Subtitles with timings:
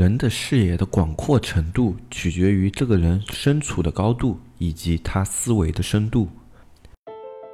[0.00, 6.26] 人的视野的广阔程度，取决于这个人身处的高度以及他思维的深度。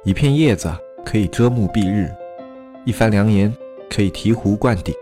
[0.05, 0.73] 一片叶子
[1.05, 2.09] 可以遮目蔽日，
[2.85, 3.53] 一番良言
[3.89, 4.95] 可以醍醐灌顶。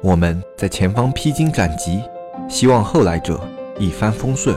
[0.00, 2.00] 我们在前方披荆斩棘，
[2.48, 3.46] 希望后来者
[3.78, 4.56] 一帆风顺，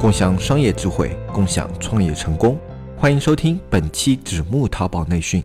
[0.00, 2.56] 共享商业智慧，共享创业成功。
[2.96, 5.42] 欢迎收听本期纸木淘宝内训。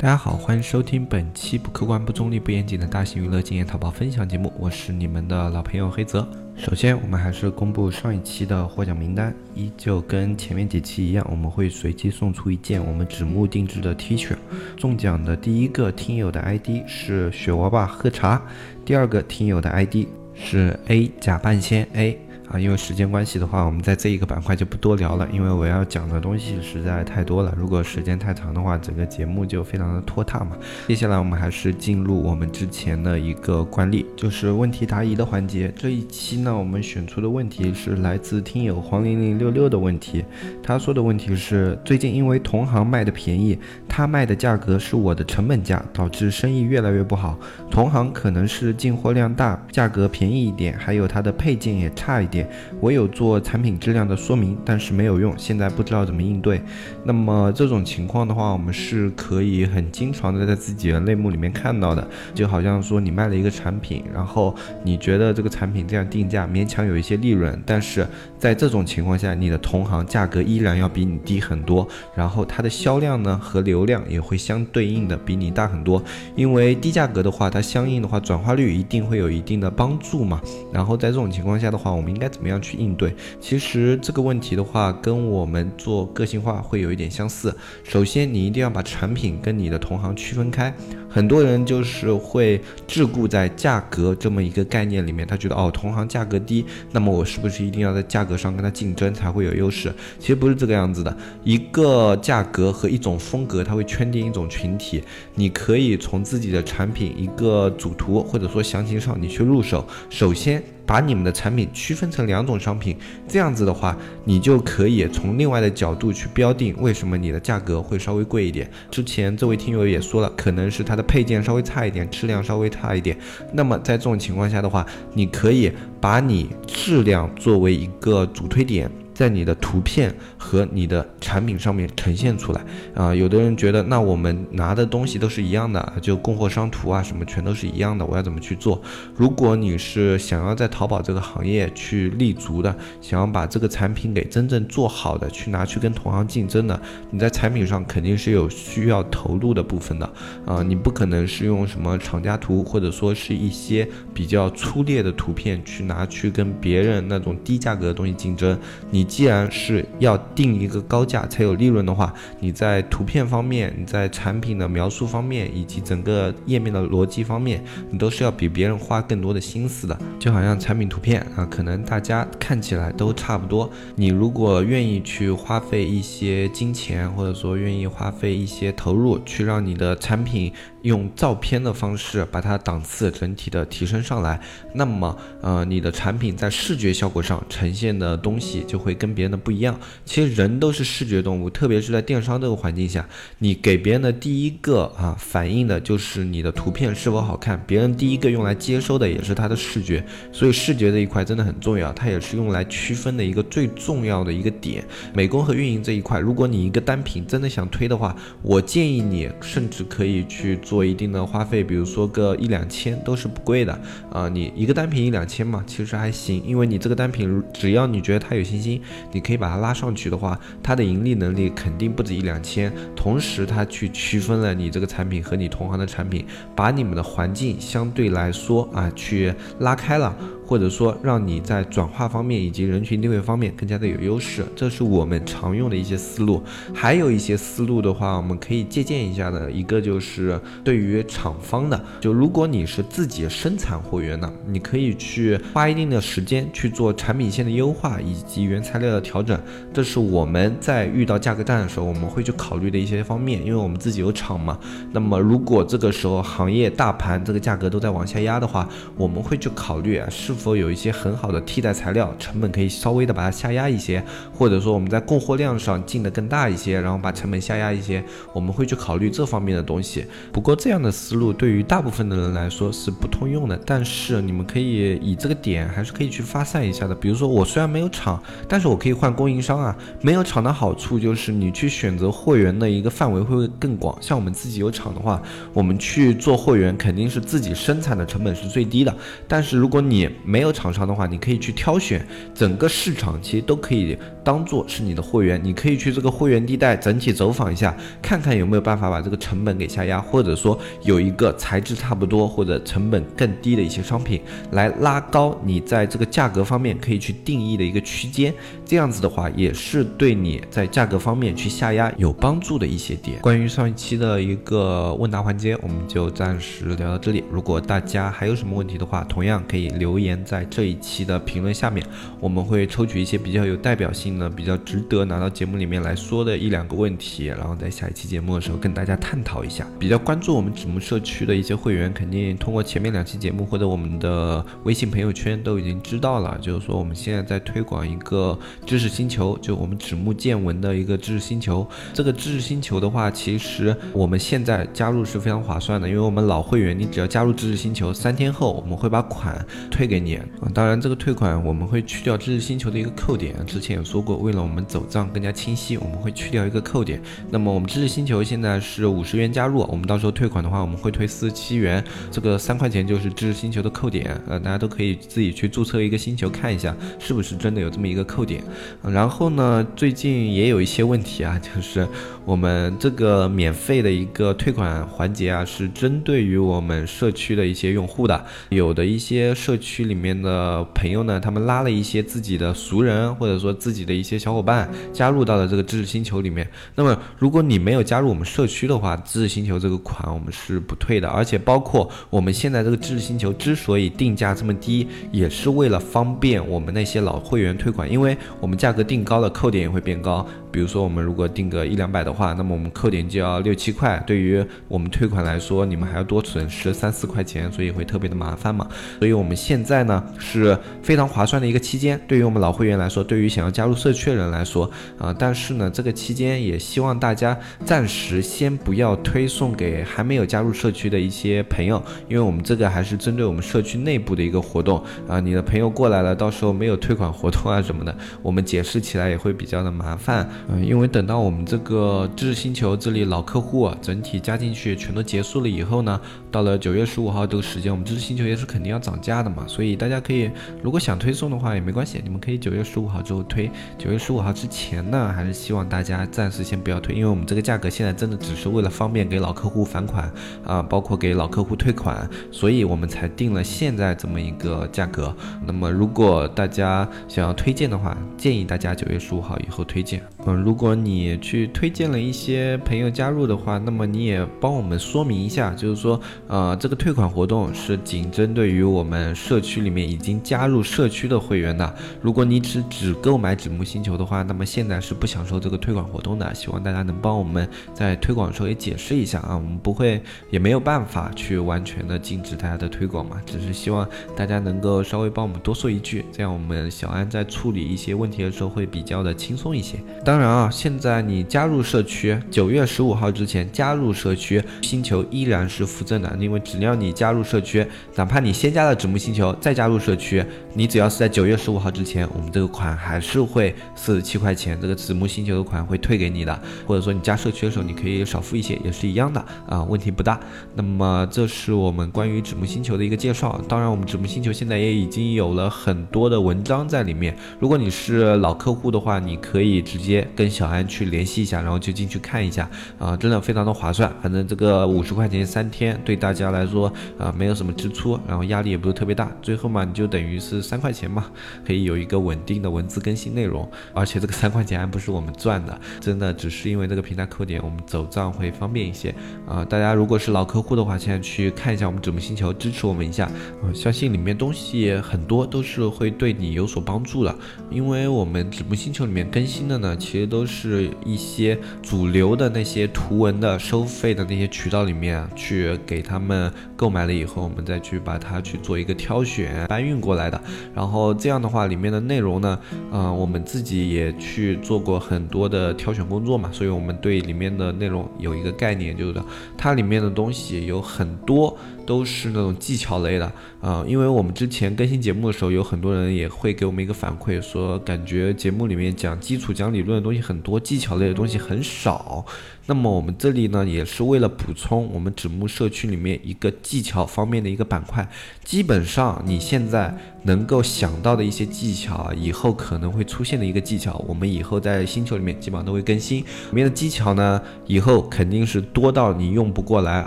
[0.00, 6.24] 大家好，欢迎收听本期不客观、不中立、不严谨的大型娱乐经验淘宝分享节目，我是你们的老朋友黑泽。
[6.56, 14.36] 首先，我们还是公布上一期的获奖名单，依旧跟前面几期一样，我们会随机送出一件我们纸木定制的 T 恤。
[14.76, 18.40] 中奖的第一个听友的 ID 是雪娃娃喝茶，
[18.84, 22.16] 第二个听友的 ID 是 A 假半仙 A。
[22.50, 27.54] 啊，因为时间关系的话，我们在这一个板块就不多聊了，因为我要讲的东西实在太多了。
[27.58, 30.56] 如果时间太长的话，整个节目就非常的拖沓嘛。
[30.86, 35.70] 接下来我们还是进入我们之前的一个惯例，就是问题答疑的环节。
[35.76, 40.24] 这一期呢，我们选出的问题是来自听友黄零零六六的问题。
[40.62, 47.38] 他说的问题是：最近因为同行卖的便宜，他卖的价格是我的成本价，导致生意越来越不好。
[47.70, 52.37] 同行可能是进货量大，价格便宜一点，还有他的配件也差一点。
[52.80, 56.60] 我有做产品质量的说明，但是没有用，现在不知道怎么应对。
[57.04, 68.06] 那么这种情况的话，我们是可以很经常的在自己的类目里面看到的，就好像说你卖了一个产品，然后你觉得这个产品这样定价勉强有一些利润，但是
[68.38, 76.02] 在这种情况下，你的同行价格依然要比你低很多，然后它的销量呢和流量也会相对应的比你大很多，
[76.36, 80.40] 因为低价格的话，它相应的话转化率一定会有一定的帮助嘛。
[80.72, 83.14] 然后在这种情况下的话，我们应该怎么样去应对？
[83.40, 87.54] 其实这个问题的话，跟我们做个性化会有一点相似。
[87.82, 90.72] 首先，你一定要把产品跟你的同行区分开。
[91.10, 99.90] 很多人就是会桎梏在价格这么一个概念里面，他觉得哦，同行价格低，那么我是不是一定要在价格上跟他竞争才会有优势？
[100.18, 101.16] 其实不是这个样子的。
[101.42, 105.02] 一个价格和一种风格，它会圈定一种群体。
[105.34, 109.88] 你可以从自己的产品一个主图或者说详情上，你去入手。
[110.10, 110.62] 首先。
[110.88, 112.96] 把你们的产品区分成两种商品，
[113.28, 113.94] 这样子的话，
[114.24, 118.68] 你就可以从另外的角度去标定为什么你的价格会稍微贵一点。
[118.90, 123.14] 之前这位听友也说了，可能是它的配件稍微差一点，质量稍微差一点。
[123.52, 128.90] 那么在这种情况下的话，你可以把你质量作为一个主推点。
[129.18, 132.64] 在你的图片和你的产品上面呈现出来
[132.94, 138.80] 啊，有的人觉得那我们拿的东西都是一样的，就供货商图啊什么全都是一样的，我要怎么去做？
[139.16, 146.80] 如果你是想要在淘宝这个行业去立足的，想要把这个产品给真正做好的，去拿去跟同行竞争的，
[147.10, 150.08] 你在产品上肯定是有需要投入的部分的
[150.46, 158.56] 啊，你不可能是用什么厂家图或者说是一些比较粗劣的图片去拿去跟别人那种低价格的东西竞争，
[158.92, 159.07] 你。
[159.08, 169.98] 既然是要定一个高价才有利润的话，你在图片方面、你在产品的描述方面以及整个页面的逻辑方面，你都是要比别人花更多的心思的。
[170.18, 180.52] 就好像产品图片啊，可能大家看起来都差不多，你如果愿意去花费一些金钱，或者说愿意花费一些投入，去让你的产品。
[180.82, 184.40] 用照片的方式把它档次整体的提升上来，
[184.74, 189.78] 那么呃你的产品在视觉效果上呈现的东西就会跟别人的不一样。
[190.04, 193.04] 其实人都是视觉动物，特别是在电商这个环境下，
[193.38, 204.84] 你给别人的第一个啊反映的就是你的图片是否好看，别人第一个用来接收的也是他的视觉，所以视觉这一块真的很重要，它也是用来区分的一个最重要的一个点。
[205.12, 210.56] 美工和运营这一块，如果你一个单品真的想推的话，我建议你甚至可以去。
[210.68, 213.72] 做一定的花费，比如说个一两千都是不贵的
[214.12, 214.28] 啊。
[214.28, 222.70] 你一个单品一两千嘛，其实还行，因为你这个单品只要你觉得它有信心，你可以把它拉上去的话，它的盈利能力肯定不止一两千。
[222.94, 230.14] 同时，它去区分了你这个产品和你同行的产品，把你们的环境相对来说啊去拉开了。
[230.48, 236.42] 或者说，让你在转化方面以及人群定位方面更加的有优势，这是我们常用的一些思路。
[236.72, 239.50] 还有一些思路的话，我们可以借鉴一下的。
[239.50, 249.38] 一个就是对于厂方的，就如果你是自己生产货源的，你可以去花一定的时间去做产品线的优化以及原材料的调整。
[249.74, 253.44] 这是我们在遇到价格战的时候，我们会去考虑的一些方面。
[253.44, 254.58] 因为我们自己有厂嘛。
[254.92, 258.66] 那么如果这个时候行业大盘这个价格都在往下压的话，
[258.96, 260.37] 我们会去考虑啊是。
[260.38, 264.02] 否有一些很好的替代材料，成本可以稍微的把它下压一些，
[264.32, 268.02] 或者说我们在供货量上进的更大一些，然后把成本下压一些，
[268.32, 270.06] 我们会去考虑这方面的东西。
[270.32, 276.94] 不过这样的思路对于大部分的人来说是不通用的，但是你们可以以这个点还是可以去发散一下的。
[276.94, 279.76] 比如说我虽然没有厂，但是我可以换供应商啊。
[280.00, 283.96] 没有厂的好处就是你去选择货源的一个范围会更广。
[284.00, 285.20] 像我们自己有厂的话，
[285.52, 288.94] 我们去做货源肯定是自己生产的成本是最低的。
[289.26, 295.40] 但是如果你没有厂商的话，你可以去挑选整个市场，其实都可以当做是你的货源。
[295.42, 304.20] 你可以去这个货源地带整体走访一下，看看有没有办法把这个成本给下压，或者说有一个材质差不多或者成本更低的一些商品，
[304.52, 308.34] 来拉高你在这个价格方面可以去定义的一个区间。
[308.66, 313.18] 这样子的话，也是对你在价格方面去下压有帮助的一些点。
[313.22, 317.24] 关于上一期的一个问答环节，我们就暂时聊到这里。
[317.30, 321.84] 如果大家还有什么问题的话，同样可以留言在这一期的评论下面，
[322.20, 329.66] 我们会抽取一些比较有代表性的、比较值得拿到节目里面来说的一两个问题，然后在下一期节目的时候跟大家探讨一下。
[329.78, 341.66] 比较关注我们纸木社区的一些会员，肯定通过前面两期节目或者我们的微信朋友圈都已经知道了，就是说我们现在在推广一个知识星球，就我们纸木见闻的一个知识星球。
[341.92, 350.07] 这个知识星球的话，其实我们现在加入是非常划算的，因为我们老会员，你只要加入知识星球，三天后我们会把款退给你。
[350.16, 350.24] 啊，
[350.54, 357.00] 当然这个退款我们会去掉知识星球的一个扣点，之前有说过，为了我们走账更加清晰，我们会去掉一个扣点。
[357.30, 364.18] 那么我们知识星球现在是五十元加入，我们到时候退款的话，我们会退四十七元，这个三块钱就是知识星球的扣点。
[364.26, 368.42] 呃，大家都可以自己去注册一个星球看一下，是不是真的有这么一个扣点。
[368.82, 371.86] 然后呢，最近也有一些问题啊，就是
[372.24, 378.24] 我们这个免费的一个退款环节啊，是针对于我们社区的一些用户的。
[378.50, 386.48] 有的一些社区里里面的朋友呢，他们拉了一些自己的熟人，或者说自己的一些小伙伴，加入到了这个知识星球里面。
[386.76, 391.08] 那么，如果你没有加入我们社区的话，知识星球这个款我们是不退的。
[391.08, 400.24] 而且，包括我们现在这个知识星球之所以定价这么低，也是为了方便我们那些老会员退款，因为我们价格定高了，扣点也会变高。
[400.50, 408.66] 比如说，我们如果定个一两百的话，那么我们扣点就要六七块，对于我们退款来说，你们还要多损失三四块钱，所以会特别的麻烦嘛。
[409.00, 430.28] 所以我们现在呢是非常划算的一个期间，对于我们老会员来说，对于想要加入社区的人来说，啊，但是呢，这个期间也希望大家暂时先不要推送给还没有加入社区的一些朋友，因为我们这个还是针对我们社区内部的一个活动啊，你的朋友过来了，到时候没有退款活动啊什么的，我们解释起来也会比较的麻烦。
[430.48, 436.00] 嗯，因为等到我们这个知识星球这里老客户整体加进去全都结束了以后呢，
[436.30, 440.30] 到了九月十五号这个时间，我们知识星球也是肯定要涨价的嘛，所以大家可以
[440.62, 443.50] 如果想推送的话也没关系，你们可以九月十五号之后推。
[443.76, 450.10] 九月十五号之前呢，还是希望大家暂时先不要推，因为我们这个价格现在真的只是为了方便给老客户返款
[450.44, 455.14] 啊，包括给老客户退款，所以我们才定了现在这么一个价格。
[455.46, 460.02] 那么如果大家想要推荐的话，建议大家九月十五号以后推荐。
[460.26, 471.74] 嗯，如果你去推荐了一些朋友加入的话，那么你也帮我们说明一下，就是说，呃，这个退款活动是仅针对于我们社区里面已经加入社区的会员的。
[472.00, 476.34] 如果你只只购买纸木星球的话，那么现在是不享受这个推广活动的。
[476.34, 489.78] 希望大家能帮我们在推广的时候也解释一下啊，我们不会也没有办法去完全的禁止大家的推广嘛，只是希望大家能够稍微帮我们多说一句，这样我们小安在处理一些问题的时候会比较的轻松一些。
[490.04, 496.08] 当然啊，现在你加入社区，九月十五号之前加入社区，星球依然是附赠的。
[496.18, 506.38] 因为只要你加入社区，哪怕你先加了纸木星球，再加入社区，你只要是在九月十五号之前，我们这个款还是会四十七块钱，这个子木星球的款会退给你的。
[506.66, 510.20] 或者说你加社区的时候，你可以少付一些，也是一样的啊，问题不大。
[510.54, 513.40] 那么这是我们关于子木星球的一个介绍。
[513.48, 517.16] 当然，我们子木星球现在也已经有了很多的文章在里面。
[517.40, 520.06] 如果你是老客户的话，你可以直接。
[520.14, 522.46] 跟小安去联系一下，然后就进去看一下
[522.78, 523.90] 啊，真的非常的划算。
[524.02, 529.10] 反正这个五十块钱三天对大家来说啊没有什么支出，然后压力也不是特别大。
[529.22, 531.06] 最后嘛，你就等于是三块钱嘛，
[531.46, 533.48] 可以有一个稳定的文字更新内容。
[533.72, 538.92] 而且这个三块钱还不是我们赚的，真的只是因为这个平台扣点，我们走账会方便一些
[539.26, 539.44] 啊。
[539.44, 543.04] 大家如果是老客户的话，现在去看一下我们纸木星球，支持我们一下。
[543.06, 547.16] 啊，相信里面东西很多都是会对你有所帮助的，
[547.48, 550.08] 因为我们纸木星球里面更新的呢，其实。
[550.08, 560.20] 都是一些主流的那些图文的收费的那些渠道里面去给他们购买了以后，我们再去把它去做一个挑选，搬运过来的。
[560.54, 562.38] 然后这样的话，里面的内容呢，
[562.72, 569.02] 嗯，我们自己也去做过很多的挑选工作嘛，所以我们对里面的内容有一个概念，就是
[569.36, 571.36] 它里面的东西有很多。
[571.68, 582.06] 都是那种技巧类的啊，因为我们之前更新节目的时候，有很多人也会给我们一个反馈，说感觉节目里面讲基础、讲理论的东西很多，技巧类的东西很少。
[582.46, 587.86] 那么我们这里呢，也是为了补充我们纸木社区里面一个技巧方面的一个板块。
[588.24, 595.98] 基本上你现在能够想到的一些技巧，以后可能会出现的一个技巧，我们以后在星球里面基本上都会更新。
[595.98, 599.86] 里面的技巧呢，以后肯定是多到你用不过来，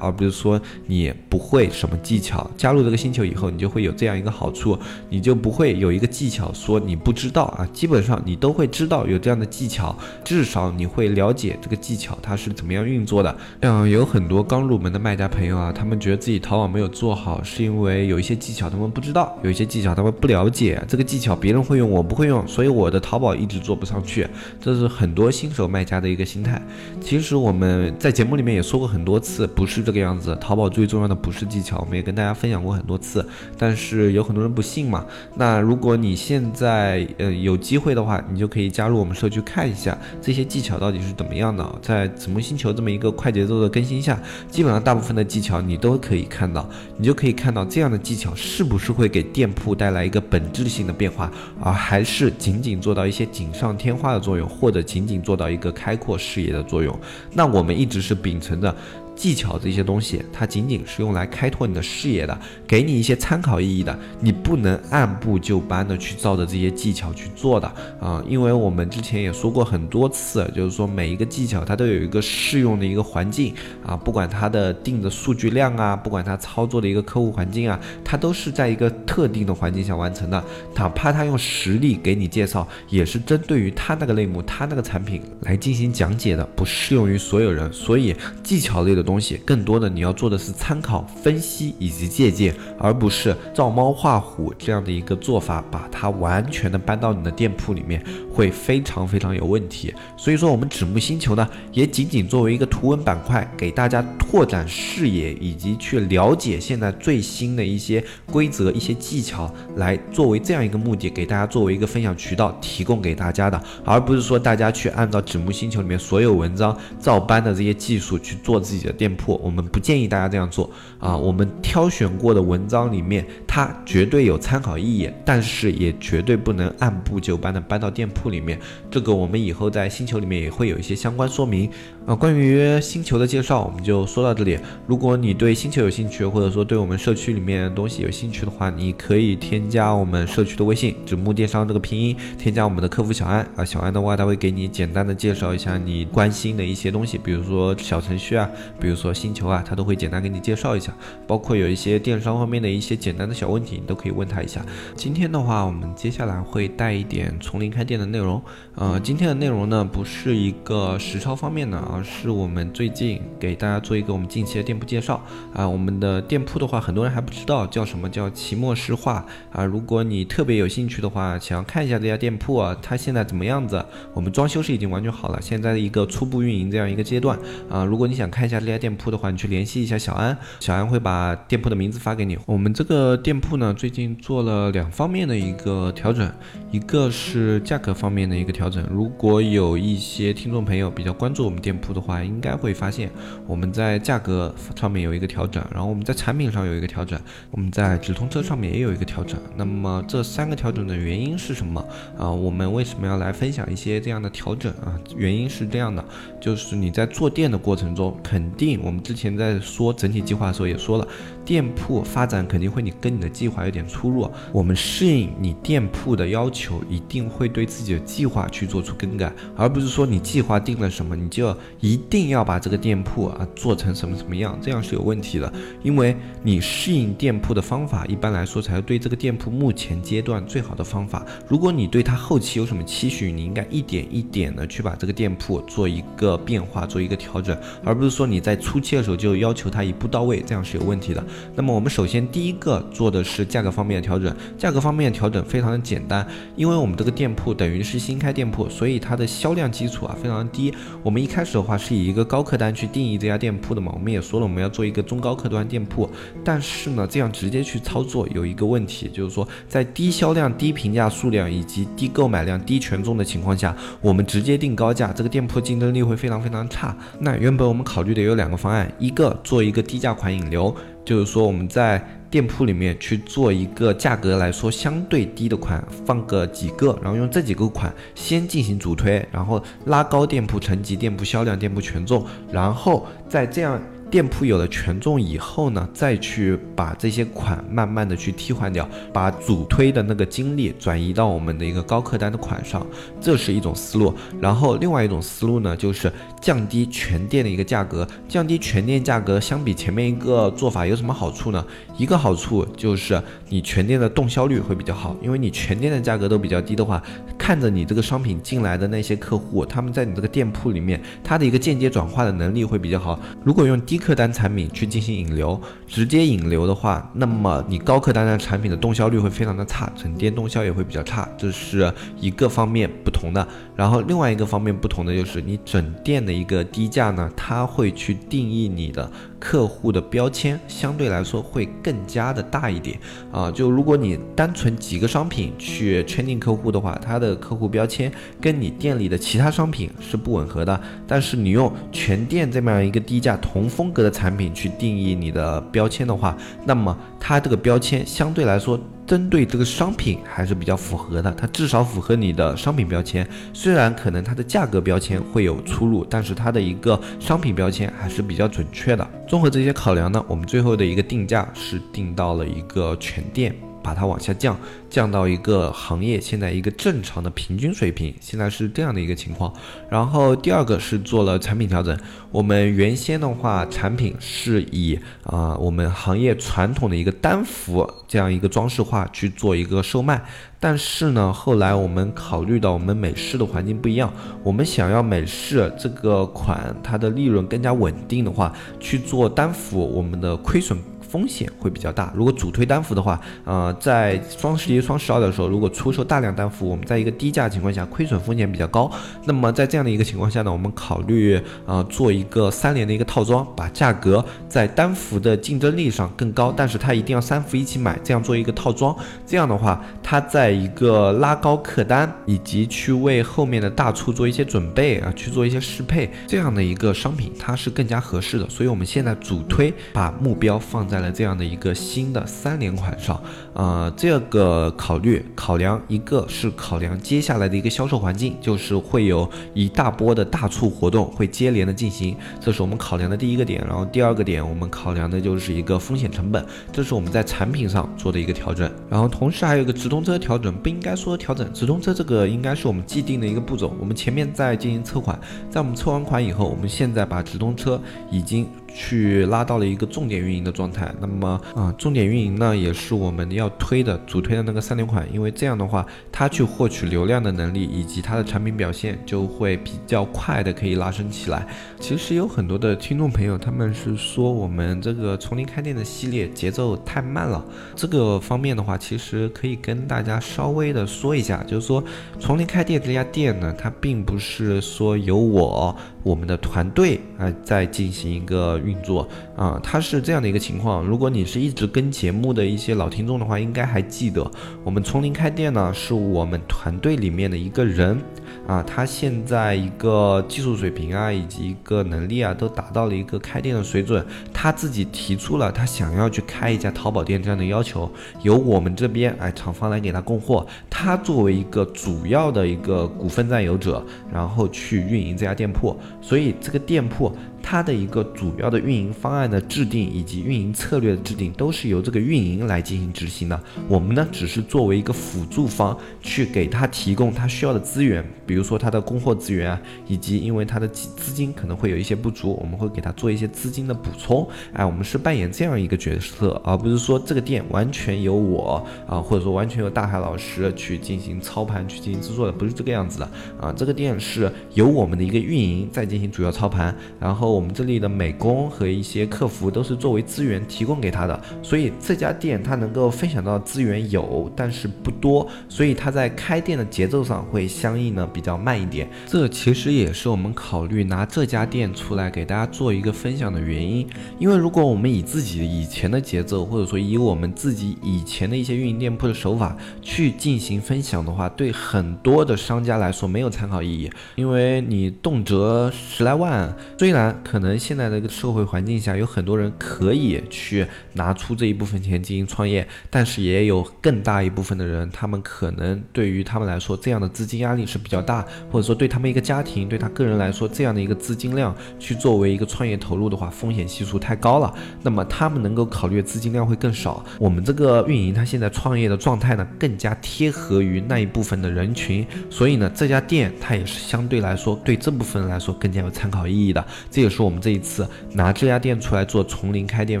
[0.00, 2.50] 而不是说你不会什么技巧。
[2.56, 4.76] 加入这个星球以后，你就会有这样一个好处，
[5.08, 12.56] 你就不会有一个技巧说你不知道啊，基本上你都会知道有这样的技巧，至少你会了解这个技巧它是。
[12.56, 13.36] 怎么样运作的？
[13.60, 20.82] 像有很多刚入门的卖家朋友啊，他们觉得自己淘宝没有做好，是因为有一些技巧他们不知道，有一些技巧他们不了解。
[20.88, 24.26] 这个技巧别人会用，我不会用，所以我的淘宝一直做不上去。
[24.58, 26.60] 这是很多新手卖家的一个心态。
[26.98, 30.34] 其实我们在节目里面也说过很多次，不是这个样子。
[30.40, 33.22] 淘宝最重要的不是技巧，我们也跟大家分享过很多次。
[33.58, 35.04] 但是有很多人不信嘛。
[35.34, 42.46] 那如果你现在呃有机会的话，你就可以加入我们社区看一下这些技巧到底是怎么样的，在怎么。
[42.46, 44.16] 星球这么一个快节奏的更新下，
[44.48, 46.64] 基本上大部分的技巧你都可以看到，
[46.96, 51.28] 你就可以看到这样的技巧是不是会给店铺带来一个本质性的变化，
[51.60, 56.96] 而还是仅仅做到一些锦上添花的作用，或者仅仅做到一个开阔视野的作用。
[57.32, 58.72] 那我们一直是秉承着。
[59.16, 63.98] 技巧这些东西，它仅仅是用来开拓你的视野的，给你一些参考意义的。
[64.20, 67.66] 你不能按部就班的去照着这些技巧去做的
[67.98, 73.54] 啊，因为我们之前也说过很多次，就是说每一个技巧它都有一个适用的一个环境
[73.84, 80.44] 啊，不管它的定的数据量啊，不管它操作的一个客户环境啊，它都是在一个特定的环境下完成的。
[80.74, 87.72] 哪怕他用实例给你介绍，也是针对于他那个类目、他那个产品来进行讲解的，不适用于所有人。
[87.72, 89.05] 所以技巧类的。
[89.06, 99.94] 东西更多的你要做的是参考、分析以及借鉴，而不是照猫画虎这样的一个做法，把它完全的搬到你的店铺里面，会非常非常有问题。
[100.16, 118.95] 所以说，我们纸木星球呢，也仅仅作为一个图文板块，给大家拓展视野以及去了解现在最新的一些规则、一些技巧，来作为这样一个目的，给大家作为一个分享渠道提供给大家的，而不是说大家去按照纸木星球里面所有文章照搬的这些技术去做自己的。
[118.96, 121.16] 店铺，我们不建议大家这样做啊！
[121.16, 128.58] 我们挑选过的文章里面，它绝对有参考意义，但是也绝对不能按部就班的搬到店铺里面。
[128.90, 131.70] 这个我们以后在星球里面也会有一些相关说明
[132.06, 132.14] 啊。
[132.14, 134.58] 关于星球的介绍，我们就说到这里。
[134.86, 143.64] 如果你对星球有兴趣，或者说对我们社区里面的东西有兴趣的话，你可以添加我们社区的微信“纸木电商”这个拼音，添加我们的客服小安啊。
[143.64, 148.48] 小安的话，他会给你简单的介绍一下你关心的一些东西，比如说小程序啊。
[148.88, 150.92] 如说星球啊，他都会简单给你介绍一下，
[151.26, 154.64] 包括有一些电商方面的一些简单的小问题，你都可以问他一下。
[154.94, 158.40] 今天的话，我们接下来会带一点从零开店的内容。
[158.74, 165.22] 呃，今天的内容呢，不是一个实操方面的，而是我们最近给大家做一个我们近期的店铺介绍
[165.54, 165.66] 啊。
[165.66, 169.64] 我们的店铺的话，很多人还不知道叫什么叫奇末诗画啊。
[169.64, 173.84] 如果你特别有兴趣的话，想要看一下这家店铺啊，它现在怎么样子？
[174.12, 177.38] 我们装修是已经完全好了，现在的一个初步运营这样一个阶段
[177.70, 177.84] 啊。
[177.84, 182.38] 如果你想看一下这家，店铺的话，你去联系一下小安，小安会把店铺的名字发给你。
[182.46, 186.30] 我们这个店铺呢，最近做了两方面的一个调整，
[186.70, 188.86] 一个是价格方面的一个调整。
[188.90, 193.10] 如果有一些听众朋友比较关注我们店铺的话，应该会发现
[193.46, 197.18] 我们在价格上面有一个调整，然后我们在产品上有一个调整，
[197.50, 199.38] 我们在直通车上面也有一个调整。
[199.56, 201.80] 那么这三个调整的原因是什么
[202.18, 202.30] 啊？
[202.30, 204.98] 我们为什么要来分享一些这样的调整啊？
[205.16, 206.04] 原因是这样的，
[206.40, 208.80] 就是你在做店的过程中肯定。
[208.82, 211.06] 我们之前在说整体计划的时候也说了，
[211.44, 214.30] 店铺发展肯定会你跟你的计划有点出入。
[214.52, 225.52] 我们适应你店铺的要求，一定会对自己的计划去做出更改，而不是说你计划定了什么，你就一定要把这个店铺啊做成什么什么样，这样是有问题的。
[225.82, 231.24] 因为你适应店铺的方法，一般来说才是对这个店铺目前阶段最好的方法。
[231.46, 238.40] 如果你对它后期有什么期许，你应该一点一点的去把这个店铺做一个变化，做一个调整，而不是说你。
[238.46, 241.20] 在初期的时候就要求它一步到位，这样是有问题的。
[241.56, 246.24] 那么我们首先第一个做的是价格方面的调整，价格方面的调整非常的简单，
[246.54, 250.72] 因为我们这个店铺等于是新开店铺，所以它的销量基础啊非常的低。
[251.02, 256.08] 我们一开始的话是以一个高客单去定义这家店铺的嘛，我们也说了我们要做一个中高客端店铺，
[256.44, 266.96] 但是呢这样直接去操作有一个问题，就是说在低销量、低评价数量以及低购买量、低权重的情况下，我们直接定高价，这个店铺竞争力会非常非常差。
[267.18, 270.74] 那原本我们考虑的有两个方案，一个做一个低价款引流，
[271.04, 272.00] 就是说我们在
[272.30, 283.80] 店铺里面去做一个价格来说相对低的款，放个几个，然后用这几个款先进行主推，然后拉高店铺层级、店铺销量、店铺权重，然后再这样。
[284.08, 292.86] 店铺有了权重以后呢，再去把这些款慢慢的去替换掉，把主推的那个精力转移到我们的一个高客单的款上，
[293.20, 294.14] 这是一种思路。
[294.40, 296.10] 然后另外一种思路呢，就是
[296.40, 301.64] 降低全店的一个价格，降低全店价格，相比前面一个做法有什么好处呢？
[301.98, 307.02] 一个好处就是你全店的动销率会比较好，因为你全店的价格都比较低的话，
[307.36, 313.18] 看着你这个商品进来的那些客户，他们在你这个店铺里面，他的一个间接转化的能力会比较好。
[313.42, 323.48] 如果用低低客单产品去进行引流，直接引流的话，那么你高客单的产品的动销率会非常的差，整店动销也会比较差，这是一个方面不同的。
[323.74, 329.10] 然后另外一个方面不同的就是你整店的一个低价呢，它会去定义你的
[329.40, 333.00] 客户的标签，相对来说会更加的大一点
[333.32, 333.50] 啊。
[333.50, 338.12] 就如果你单纯几个商品去圈定客户的话，它的客户标签
[338.42, 340.78] 跟你店里的其他商品是不吻合的。
[341.06, 343.85] 但是你用全店这么样一个低价同风。
[343.86, 348.76] 风格的产品去定义你的标签的话，那么它这个标签相对来说
[349.06, 353.24] 针对这个商品还是比较符合的，它至少符合你的商品标签。
[353.52, 359.08] 虽然可能它的价格标签会有出入，但是它的一个商品标签还是比较准确的。
[359.28, 363.54] 综合这些考量呢，我们最后的一个定价是定到了一个全店。
[363.86, 364.58] 把它往下降，
[364.90, 369.52] 降到一个行业现在一个正常的平均水平，现在是这样的一个情况。
[369.88, 371.96] 然后第二个是做了产品调整，
[372.32, 380.20] 我们原先的话产品是以啊我们行业传统的一个单幅这样一个装饰画去做一个售卖，
[380.58, 384.12] 但是呢后来我们考虑到我们美式的环境不一样，
[384.42, 390.76] 我们想要美式这个款它的利润更加稳定的话，去做单幅我们的亏损。
[391.16, 392.12] 风险会比较大。
[392.14, 398.90] 如果主推单幅的话，呃，在双十一、双十二的时候，如果出售大量单幅，我们在一个低价情况下，亏损风险比较高。
[399.24, 408.94] 那么在这样的一个情况下呢，我们考虑呃做一个三连的一个套装，把价格在单幅的竞争力上更高，但是它一定要三幅一起买，这样做一个套装。
[409.24, 418.46] 这样的话，它在一个拉高客单以及去为后面的大促做一些准备啊，去做一些适配这样的一个商品，它是更加合适的。
[418.50, 420.96] 所以我们现在主推把目标放在。
[420.96, 423.22] 了这样的一个新的三连款上，
[423.56, 433.64] 呃，这个考虑考量一个是考量接下来的一个销售环境，就是会有一大波的大促活动会接连的进行，这是我们考量的第一个点。
[433.66, 438.70] 然后第二个点，我们考量的就是一个风险成本，这是我们在产品上做的一个调整。
[438.90, 443.74] 然后同时还有一个直通车调整，不应该说调整，直通车这个应该是我们既定的一个步骤。
[443.80, 445.18] 我们前面在进行测款，
[445.50, 448.46] 在我们测完款以后，我们现在把直通车已经。
[448.78, 461.46] 去拉到了一个重点运营的状态，那么啊，重点运营呢也是我们要推的主推的那个三连款，因为这样的话，它去获取流量的能力以及它的产品表现就会比较快的可以拉升起来。
[461.80, 471.82] 其实有很多的听众朋友他们是说我们这个从零开店的系列节奏太慢了，这个方面的话，其实可以跟大家稍微的说一下，就是说
[472.18, 475.76] 从零开店这家店呢，它并不是说由我。
[476.06, 480.84] 我们的团队啊，在进行一个运作啊，它是这样的一个情况。
[480.84, 484.30] 如果你是一直跟节目的一些老听众的话，应该还记得，
[484.62, 487.98] 我们从零开店呢，是我们团队里面的一个人。
[488.46, 494.06] 啊，他现在一个技术水平啊，以及一个能力啊，都达到了一个开店的水准。
[494.32, 497.90] 他自己提出了他想要去开一家淘宝店这样的要求，
[498.22, 500.46] 由我们这边哎厂方来给他供货。
[500.70, 507.12] 他作为一个主要的一个股份占有者，然后去运营这家店铺，所以这个店铺。
[507.48, 513.40] 它的一个主要的运营方案的制定以及运营策略的制定，都是由这个运营来进行执行的。
[513.68, 524.28] 我们呢，只是作为一个辅助方，去给他提供他需要的资源，比如说他的供货资源啊，以及因为他的资金可能会有一些不足，我们会给他做一些资金的补充。
[524.52, 533.08] 哎，我们是扮演这样一个角色，而不是说这个店完全由我啊，或者说完全由大海老师去进行操盘、去进行制作的，不是这个样子的
[533.40, 533.54] 啊。
[533.56, 537.35] 这个店是由我们的一个运营在进行主要操盘，然后。
[537.36, 548.88] 我们这里的美工和一些客服都是作为资源提供给他的，所以这家店他能够分享到资源有，但是不多，所以他在开店的节奏上会相应呢比较慢一点。
[549.06, 553.86] 这其实也是我们考虑拿这家店出来给大家做一个分享的原因，
[554.18, 587.04] 因为如果我们以自己以前的节奏，或者说以我们自己以前的一些运营店铺的手法去进行分享的话，对很多的商家来说没有参考意义，因为你动辄十来万，虽然可能现在的一个社会环境下有很多人可以去拿出这一部分钱进行创业，但是也有更大一部分的人，他们可能对于他们来说这样的资金压力是比较大，或者说对他们一个家庭对他个人来说这样的一个资金量去作为一个创业投入的话，风险系数太高了，那么他们能够考虑的资金量会更少。
[587.18, 596.64] 我们这个运营他现在创业的状态呢，更加贴合于那一部分的人群，所以呢，这家店它也是相对来说对这部分人来说更加有参考意义的。
[596.88, 600.00] 这也是是我们这一次拿这家店出来做从零开店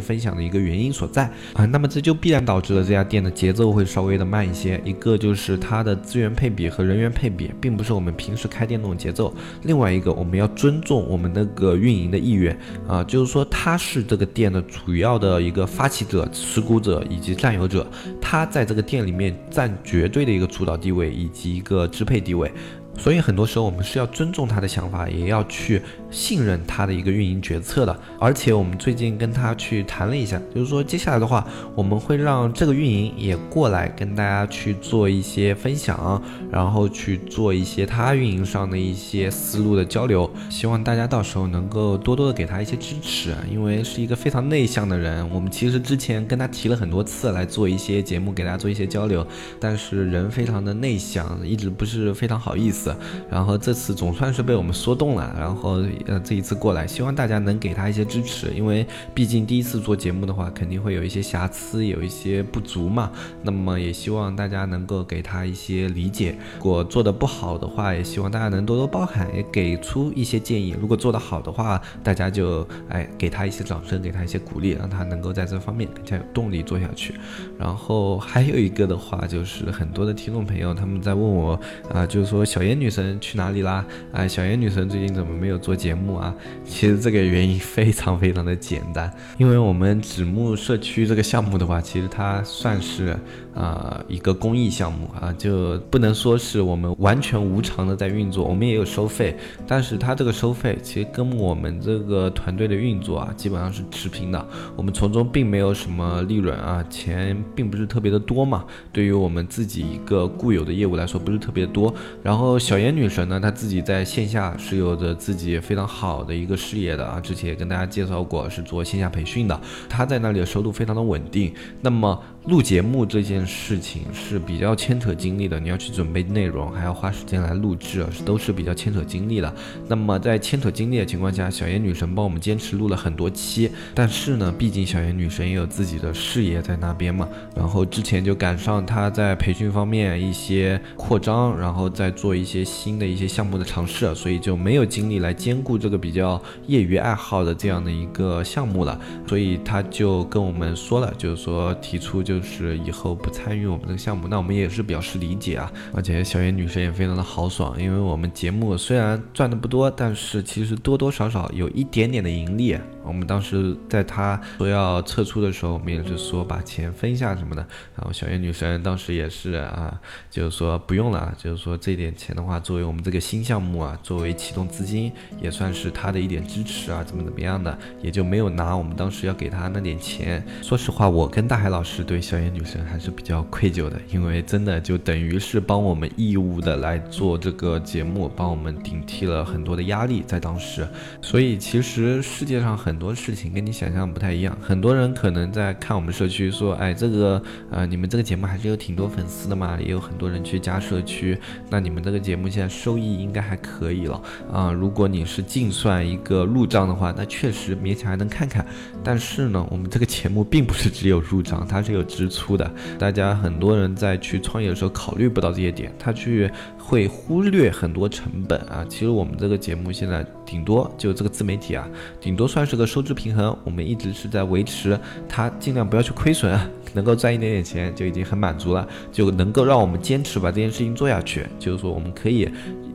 [0.00, 1.64] 分享的一个原因所在啊。
[1.64, 17.86] 那么这就必然导致了这家店的节奏会稍微的慢一些，一个就是它的资源配比和人员配比并不是我们平时开店那种节奏，另外一个我们要尊重我们那个运营的意愿啊，就是说他是这个店的主要的一个发起者、持股者以及占有者，
[18.20, 22.52] 他在这个店里面占绝对的一个主导地位以及一个支配地位。
[22.98, 25.80] 所以很多时候我们是要尊重他的想法，也要去
[26.10, 27.96] 信任他的一个运营决策的。
[28.18, 40.28] 而且我们最近跟他去谈了一下，就是说接下来的话，我们会让这个运营也过来跟大家去做一些分享，然后去做一些他运营上的一些思路的交流。
[40.50, 45.28] 希望大家到时候能够多多的给他一些支持，因为是一个非常内向的人。
[45.30, 49.24] 我们其实之前跟他提了很多次来做一些节目，给大家做一些交流，
[49.60, 52.85] 但是人非常的内向，一直不是非常好意思。
[53.30, 63.10] 然后这次总算是被我们说动了，然后呃这一次过来，希望大家能给他一些支持，因为毕竟第一次做节目的话，肯定会有一些瑕疵，有一些不足嘛。
[63.42, 70.76] 那么也希望大家能够给他一些理解，如果做的不好的话，也希望大家能多多包涵，也给出一些建议。
[70.80, 77.14] 如果做的好的话，大家就哎给他一些掌声，给他一些鼓励，让他能够在这方面更加有动力做下去。
[77.58, 81.58] 然后还有一个的话，就是很多的听众朋友他们在问我
[81.92, 83.84] 啊，就是说小燕女神去哪里啦？
[84.12, 86.34] 哎，小严女神最近怎么没有做节目啊？
[86.64, 93.16] 其实这个原因非常非常的简单，因为我们纸木社区这个项目的话，其实它算是
[93.56, 112.58] 啊一个公益项目啊，就不能说是我们完全无偿的在运作，我们也有收费，但是它这个收费其实跟我们这个团队的运作啊基本上是持平的，我们从中并没有什么利润啊，钱并不是特别的多嘛，对于我们自己一个固有的业务来说不是特别多，然后。
[112.66, 121.54] 小妍女神呢，她自己在线下是有着自己非常好的一个事业的啊，之前也跟大家介绍过，是做线下培训的，她在那里的收入非常的稳定。
[121.80, 129.52] 那么录节目这件事情是比较牵扯精力的，你要去准备内容，还要花时间来录制，都是比较牵扯精力的。
[129.88, 142.64] 那么在牵扯精力的情况下，小妍女神帮我们坚持录了很多期，但是呢，毕竟小妍女神也有自己的事业在那边嘛，然后之前就赶上她在培训方面一些扩张，然后再做一些。
[142.76, 155.72] 新的一些项目的尝试，所以就没有精力来兼顾这个比较业余爱好的这样的一个项目了，所以她就跟我们说了，就是说提出就就是以后不参与我们这个项目，那我们也是表示理解啊。
[155.94, 162.76] 而且小野女神也非常的豪爽，因为我们节目虽然赚的不多，但是其实多多少少有一点点的盈利。
[163.06, 167.64] 我们当时在他说要撤出的时候，我们也是说把钱分一下什么的。
[167.94, 180.44] 然后小燕女神当时也是啊，就是说不用了，就是说这点钱的话，作为我们这个新项目啊，作为启动资金，也算是他的一点支持啊，怎么怎么样的，也就没有拿我们当时要给他那点钱。
[180.60, 190.84] 说实话，我跟大海老师对小燕女神还是比较愧疚的，因为真的就等于是帮我们义务的来做这个节目，帮我们顶替了很多的压力在当时。
[191.22, 192.95] 所以其实世界上很。
[192.96, 204.72] 很多事情跟你想象不太一样，很多人可能在看我们社区说，哎，这个呃，你们这个节目还是有挺多粉丝的嘛，也有很多人去加社区，那你们这个节目现在收益应该还可以了啊。
[204.72, 208.64] 如果你是净算一个入账的话，那确实勉强还能看看。
[209.04, 212.72] 但是呢，我们这个节目并不是只有入账，它是有支出的。
[212.98, 216.50] 大家很多人在去创业的时候考虑不到这些点，他去
[216.86, 218.86] 会忽略很多成本啊。
[218.88, 220.24] 其实我们这个节目现在。
[220.46, 221.88] 顶多就这个自媒体啊，
[222.20, 223.58] 顶多算是个收支平衡。
[223.64, 224.96] 我们一直是在维持
[225.28, 226.56] 它，尽量不要去亏损，
[226.96, 231.46] 能够赚一点点钱就已经很满足了，就能够让我们坚持把这件事情做下去。
[231.60, 232.48] 就是说，我们可以。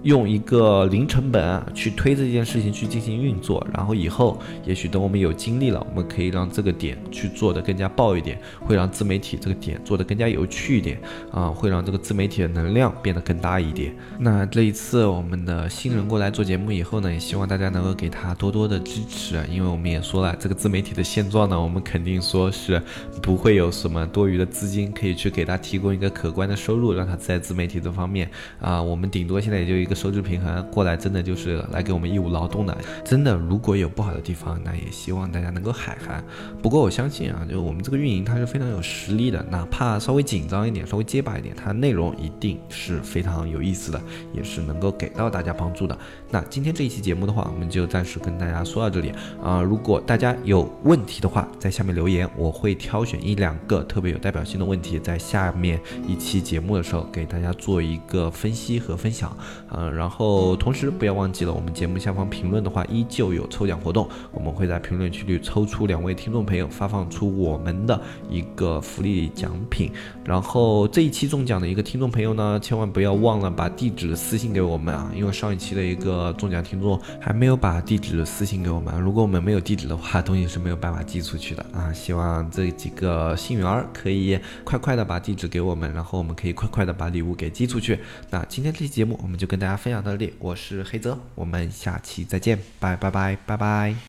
[0.04, 11.00] 用一个零成本去推这件事情去进行运作，然后以后也许等我们有精力了，我们可以让这个点去做的更加爆一点，会让自媒体这个点做的更加有趣一点
[11.32, 13.96] 啊，会让这个自媒体的能量变得更大一点。
[14.18, 22.82] 那这一次我们的新人过来做节目以后呢，也希望大家能够给他多多的支持，因为我们也说了，这个自媒体的现状呢，我们肯定说是
[23.22, 29.96] 不会有什么多余的资金可以去给他提供一个可观的收入，让他在自媒体这方面啊，我们顶多现在也就一个。
[30.02, 32.76] 收支平衡过来，真的就是来给我们义务劳动的。
[33.06, 36.24] 真的，如果有不好的地方，那也希望大家能够海涵。
[36.60, 39.46] 不过我相信啊，就我们这个运营，它是非常有实力的。
[39.52, 44.02] 哪怕稍微紧张一点，稍微结巴一点，它内容一定是非常有意思的，
[44.34, 45.96] 也是能够给到大家帮助的。
[46.32, 49.62] 那今天这一期节目的话，我们就暂时跟大家说到这里啊。
[49.62, 59.36] 如果大家有问题的话，在下面留言，我会挑选一两个特别有代表性的问题，在下面一期节目的时候给大家做一个分析和分享。
[59.72, 59.94] 嗯。
[59.96, 69.91] 然后同时不要忘记了，我们节目下方评论的话，依旧有抽奖活动，我们会在评论区里抽出两位听众朋友，发放出我们的一个福利奖品。
[70.24, 79.00] 然后这一期中奖的一个听众朋友呢，千万不要忘了把地址私信给我们啊，因为上一期的一个中奖听众还没有把地址私信给我们。
[79.02, 81.91] 如果我们没有地址的话，东西是没有办法寄出去的啊。
[81.91, 88.00] 希望这几个幸运女儿可以快快的把地址给我们，然后我们可以快快的把礼物给寄出去。
[88.32, 94.02] 那今天这期节目我们就跟大家分享到这里，我是黑泽，我们下期再见，拜拜拜拜拜。